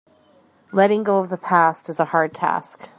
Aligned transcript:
Letting 0.71 1.03
go 1.03 1.19
of 1.19 1.29
the 1.29 1.37
past 1.37 1.87
is 1.87 1.99
a 1.99 2.05
hard 2.05 2.33
task. 2.33 2.89